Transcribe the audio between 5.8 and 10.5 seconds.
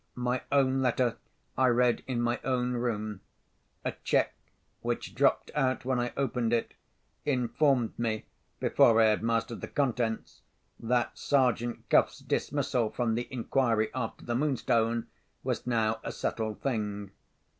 when I opened it, informed me (before I had mastered the contents)